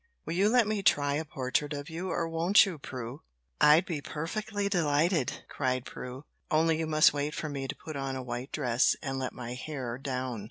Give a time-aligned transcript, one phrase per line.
[0.25, 3.21] "Will you let me try a portrait of you, or won't you, Prue?"
[3.61, 6.25] "I'd be perfectly delighted," cried Prue.
[6.49, 9.53] "Only you must wait for me to put on a white dress and let my
[9.53, 10.39] hair down."